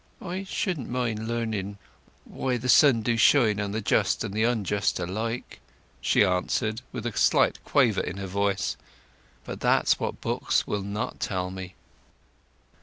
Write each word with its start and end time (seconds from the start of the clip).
"I 0.23 0.45
shouldn't 0.45 0.89
mind 0.89 1.27
learning 1.27 1.77
why—why 2.25 2.57
the 2.57 2.69
sun 2.69 3.03
do 3.03 3.17
shine 3.17 3.59
on 3.59 3.71
the 3.71 3.81
just 3.81 4.23
and 4.23 4.33
the 4.33 4.43
unjust 4.45 4.99
alike," 4.99 5.59
she 6.01 6.25
answered, 6.25 6.81
with 6.91 7.05
a 7.05 7.15
slight 7.15 7.63
quaver 7.63 8.01
in 8.01 8.17
her 8.17 8.25
voice. 8.25 8.77
"But 9.45 9.59
that's 9.59 9.99
what 9.99 10.19
books 10.19 10.65
will 10.65 10.81
not 10.81 11.19
tell 11.19 11.51
me." 11.51 11.75